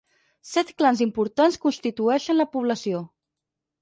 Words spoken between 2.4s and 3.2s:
la població.